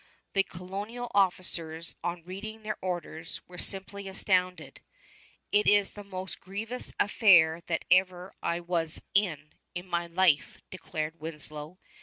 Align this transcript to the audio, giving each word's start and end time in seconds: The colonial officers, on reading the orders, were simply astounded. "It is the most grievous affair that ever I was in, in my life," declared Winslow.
The 0.33 0.41
colonial 0.41 1.11
officers, 1.13 1.93
on 2.03 2.23
reading 2.23 2.63
the 2.63 2.73
orders, 2.81 3.39
were 3.47 3.59
simply 3.59 4.07
astounded. 4.07 4.81
"It 5.51 5.67
is 5.67 5.91
the 5.91 6.03
most 6.03 6.39
grievous 6.41 6.91
affair 6.99 7.61
that 7.67 7.85
ever 7.91 8.33
I 8.41 8.61
was 8.61 9.03
in, 9.13 9.53
in 9.75 9.87
my 9.87 10.07
life," 10.07 10.57
declared 10.71 11.19
Winslow. 11.19 11.77